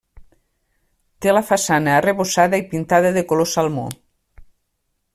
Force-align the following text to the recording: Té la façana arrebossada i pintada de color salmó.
Té 1.25 1.35
la 1.35 1.43
façana 1.51 1.93
arrebossada 1.97 2.63
i 2.63 2.65
pintada 2.75 3.15
de 3.19 3.27
color 3.33 3.53
salmó. 3.55 3.89